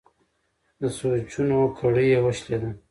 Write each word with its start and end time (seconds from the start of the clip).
د 0.81 0.83
سوچونو 0.97 1.57
کړۍ 1.77 2.05
یې 2.13 2.19
وشلېده. 2.25 2.69